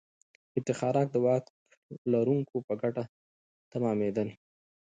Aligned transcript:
افتخارات 0.57 1.07
د 1.11 1.15
واک 1.25 1.45
لرونکو 2.11 2.55
په 2.67 2.73
ګټه 2.81 3.03
تمامېدل. 3.71 4.27